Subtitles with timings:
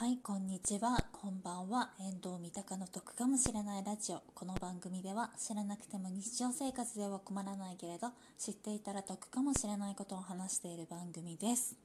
[0.00, 0.96] はい、こんにちは。
[1.12, 1.90] こんばんは。
[2.00, 4.22] 遠藤三鷹の得かもしれないラジオ。
[4.34, 8.08] この番組では知らなくても日常生活では困らないけれど、
[8.38, 11.76] 知っていたら得かもしれないことを話している番組です。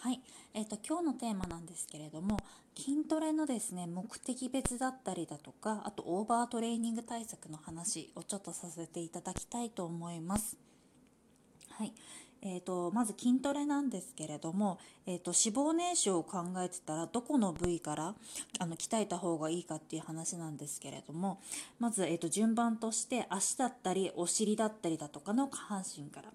[0.00, 0.20] はい、
[0.54, 2.36] えっ、と今日のテーマなんですけれども、
[2.76, 10.56] 筋トレのですね、目的別だったりだとか、あとオーバートレーニング対策の話をちょっとさせていただきたいと思います。
[11.70, 11.94] はい。
[12.48, 18.14] えー、とまず筋トレなんですけれども、えー、と脂肪燃焼を考えてたらどこの部位から
[18.60, 21.40] あの鍛えた方がいいかっていう話なんですけれども
[21.80, 26.28] まず、えー、と順番として足だったりお尻だったりだとかの下半身から。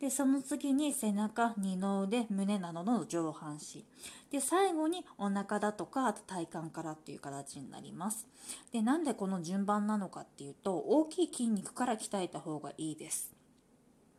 [0.00, 3.84] でその次に背中二の腕胸などの上半身。
[4.30, 8.26] で最後にお腹だとかあと体幹からっていう形になります。
[8.72, 13.37] でなんでこの順番なのかっていうと大きい筋肉から鍛えた方がいいです。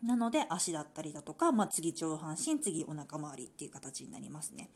[0.03, 4.69] なので足だったりだとか、まあ、次上半身次お腹周りっていう形になりますね。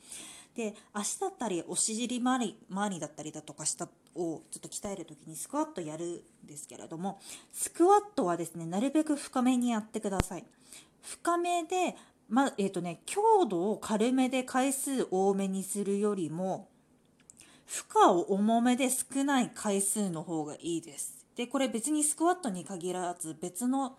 [0.55, 7.19] で足だったりお尻周り周りだったりだとか下をちょっと鍛える時にスクワットやるんですけれども
[7.51, 10.45] スクワットはですねなるべく深めにやってください。
[11.01, 11.95] 深めで
[12.29, 16.69] まえ、ー、とね強度を軽めで回数多めにするよりも
[17.65, 21.25] 負荷を重めで少ない回数の方がいいです。
[21.35, 23.97] でこれ別にスクワットに限らず別の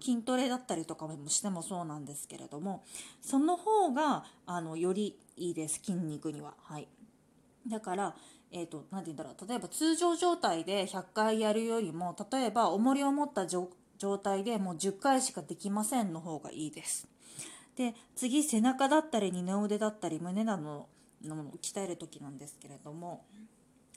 [0.00, 2.84] 筋トレだったりとかもしてもそうなんですけれども
[3.20, 6.54] その方があのよりいいです筋肉には。
[6.62, 6.88] はい、
[7.68, 8.16] だから
[8.56, 13.68] えーと、何て言うんだろう例えば通常状態で100回やるよりも例えば重りを持った状
[14.22, 17.08] 態でもう10回しかできませんの方がいいです。
[17.76, 20.86] で次背中だったり二の腕だったり胸など
[21.24, 23.24] のものを鍛える時なんですけれども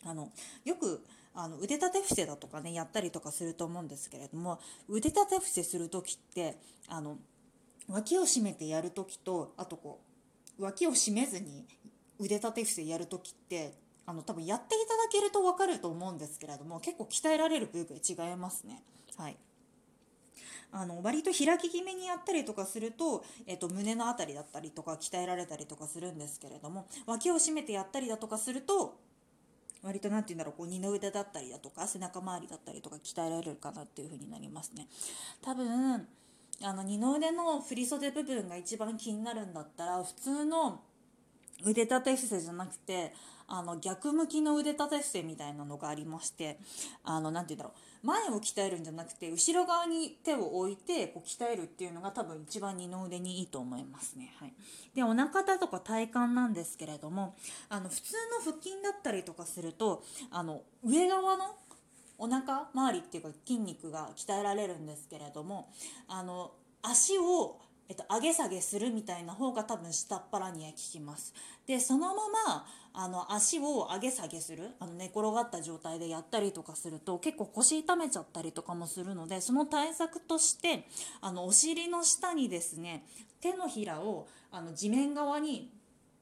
[0.04, 0.32] あの
[0.66, 1.06] よく
[1.40, 6.58] あの腕立て伏せだとかねやったりとかすると思うんですけれども腕立て伏せする時って
[6.90, 7.18] あの
[7.88, 10.02] 脇を締めてやる時とあとこ
[10.58, 11.66] う脇を締めずに
[12.20, 13.76] 腕立て伏せやる時って
[14.08, 18.82] あの多分やっていただけると分かると思うんですけれども結構鍛えられる部分違いますね。
[19.16, 19.38] はい
[20.70, 29.00] あの割と開き気味にやったりとかすると,、えっと胸の辺りだったりとか鍛えられたりとかするんですけれども脇を締めてやったりだとかすると
[29.84, 34.88] 割と何て言うんだろうこう二の腕だったりだとか背中周りだったりとか鍛えられるかなっていう風になりますね。
[35.42, 36.08] 多分
[36.64, 40.82] あの二の腕の振り袖部分が一番気になるんだったら普通の
[41.64, 43.14] 腕立て伏せじゃなくて
[43.48, 46.60] あの逆向きの腕立て伏せみたいなのがありまして
[47.04, 54.34] あのなて言うんだろう前を鍛えるんじゃなくて後ろ側に手を置いてこう鍛えるっていうのが多分一番二の腕にいいと思いますね。
[54.40, 54.54] はい、
[54.94, 57.36] でお腹だとか体幹なんですけれども
[57.70, 58.14] あの普通
[58.46, 61.56] の腹筋だったりとかするとあの上側の
[62.18, 65.70] お腹周りっていうか筋肉が鍛えられるんですけれども
[66.08, 67.60] あの足を
[67.90, 71.34] えっと、上げ下げするみたいな方が多分下っ腹には効きます。
[71.66, 80.88] でそのままあの足を上げ下げするあの寝転がった状態でやったりとかすると結構腰痛めちゃったりとかもするのでその対策として
[81.22, 83.06] あのお尻の下にですね
[83.40, 85.72] 手のひらをあの地面側に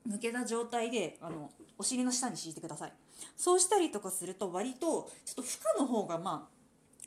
[0.07, 2.93] 抜けた状態であのお尻の下に敷いてください。
[3.37, 6.54] そうしたりとかすると割とちょっと負荷の方がまあ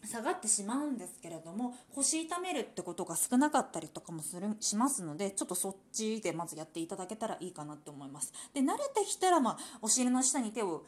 [0.05, 8.33] 下がってしまうんですけれども腰痛めるってことが少なかったりとかもするしますのでちょっとそっちでまずやっていただけたらいいかなって思います。
[8.55, 10.85] で慣れてきたら、まあ、お尻の下に手を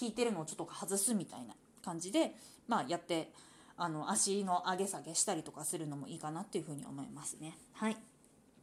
[0.00, 2.34] 引いてるのをちょっと外すみたいな感じで、
[2.68, 3.32] まあ、やって
[3.76, 7.56] あの足の上げ下げしたりとかするのもいいかなっていうふうに思いますね。
[7.72, 7.96] はい。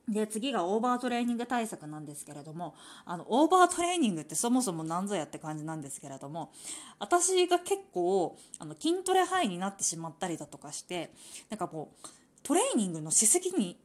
[0.07, 2.75] で次がオーバートレーニング対策なんですけれども
[3.05, 6.51] あのオーバートレーニングってそもそも何ぞやって感じなんですけれども
[6.99, 11.11] 私が結構あの筋トレ範囲になってしまったりだとかして
[11.49, 12.07] なんかもう
[12.43, 13.77] トレーニングのしすぎに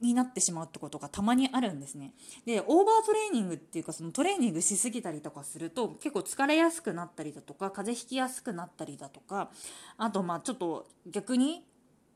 [0.00, 2.12] になってしまうってことがたまにあるんですね。
[2.44, 9.50] でオーバートレーニングっていうかそのトレーニングしすぎたりとかすると結構疲れやすくなったりだとか風邪ひきやすくなったりだとか
[9.96, 11.64] あとまあちょっと逆に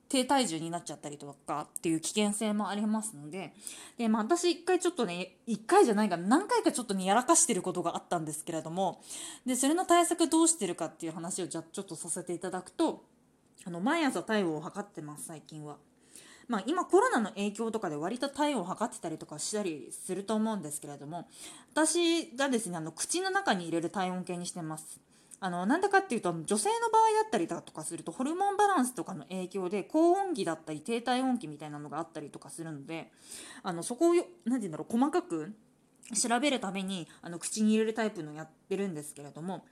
[0.09, 3.53] 低体重になっちゃったりとかっていう危険性もありますので
[3.99, 9.03] で、まあ、私一回ちょっとね一回じゃないか何回かちょっとねやらかしてることがあったんですけれども
[9.47, 13.05] でそれの対策どうしてるかっていう話をじゃちょっとさせていただくと
[13.67, 15.77] あの毎朝体温を測ってます最近は。
[16.47, 21.27] まあ、今コロナの影響とかで割と体温を測ってたりとかしたりすると思うんですけれども
[21.73, 25.01] 私がですねあの口の中に入れる体温計にしてます
[25.41, 33.11] あのなんでかっていうと女性の場合だったりだとかするとホルモンバランスとかの影響で高温期だったり低体音期みたいなのがあったりとかするので
[33.63, 35.53] あのそこを何て言うんだろう細かく
[36.15, 39.65] 調べるためにあの口に入れるタイプのやってるんですけれども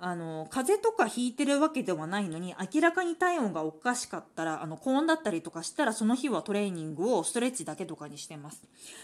[0.00, 8.62] あの風邪とかひいてるわけではないのに明らかに体温がおかしかったらあの高温だったりとかしたらその日はトレーニングをストレッチだけとかにしてます。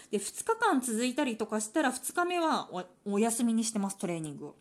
[0.09, 2.69] で2日間続いたりとかしたら2日目は
[3.03, 4.55] お休みにしてますトレーニングを。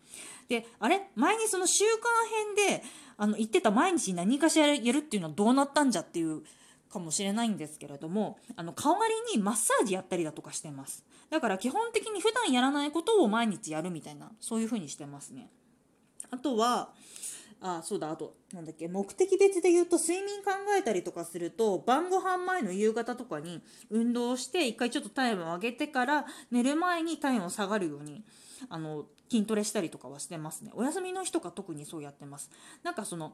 [0.49, 1.09] であれ？
[1.15, 2.83] 前にその週間編で
[3.17, 6.43] あの言ってた毎日何かしらやるっていうのはどうなったんじゃっていう
[6.93, 8.99] かもしれないんですけれどもあの代わ
[9.33, 11.05] りにマッサージやったりだとかしてます。
[11.31, 15.49] だから基本的に普段やらないことを毎日やるみたいなそういう風にしてますね。
[16.35, 16.91] あとは
[17.61, 28.23] あそうだあとなんだっけ目的別で言うと睡眠考えたりとかすると晩ご飯前の夕方とかに運動して一回ちょっと体温を上げてから寝る前に体温を下がるように
[28.69, 30.71] あの筋トレしたりとかはしてますね。
[30.75, 32.51] お休みの日とか特にそうやってます。
[32.83, 33.33] なんかその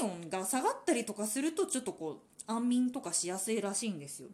[0.00, 4.28] 体温が下がったりとかするとちょっとこう安眠とかしやすいらしいんですよ。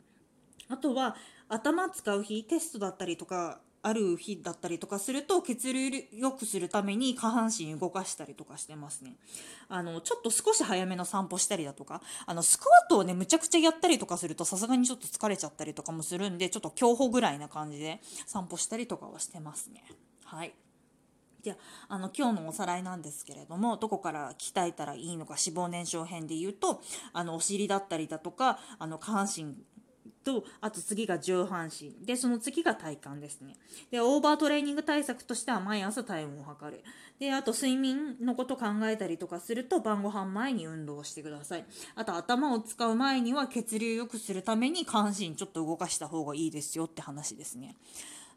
[0.68, 1.16] あとは
[1.48, 9.14] 頭使う日テストだったりとかある日だったりとかすると血流良くするために下半身動かしたりとかしてますね。
[9.68, 19.82] あのちょっと少し早めの散歩したりだとかあのスクワットをねむちゃくちゃやったりとかするとさすがにちょっと疲れちゃったりとかもするんでちょっと競歩ぐらいな感じで散歩したりとかはしてますね。
[20.24, 20.52] はい。
[21.42, 21.56] じゃ
[21.88, 26.82] あの今日のおさらいなんですけれどもどこから鍛えたらいいのか脂肪燃焼編で言うと
[27.14, 29.54] あのお尻だったりだとかあの下半身
[30.24, 31.92] とあと次が上半身。
[32.04, 33.56] でその次が体幹ですね。
[33.90, 36.82] でオーバートレーニング対策としては毎朝体温を測る。
[37.18, 41.64] であと睡眠のこと考えたりとかすると晩ご飯前に運動をしてください。
[41.94, 47.76] あと頭を使う前には血流良くするために下半身ちょっと動かした方がいいですよって話ですね。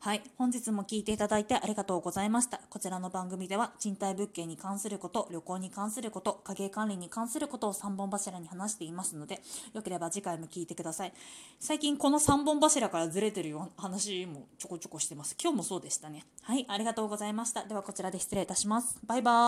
[0.03, 0.21] はい。
[0.37, 2.59] 本日も聞いていただいてありがとうございました。
[2.69, 9.39] こちらの番組では、賃貸物件に関すること、旅行に関すること、家計管理に関することを3本柱に話していますので、
[9.73, 11.13] よければ次回も聞いてください。
[11.57, 15.37] 最近この3本柱からずれてるよ話もちょこちょこしてます。
[15.41, 16.25] 今日もそうでしたね。
[16.41, 16.65] はい。
[16.67, 17.63] ありがとうございました。
[17.63, 18.97] ではこちらで失礼いたします。
[19.07, 19.41] バイバーイ。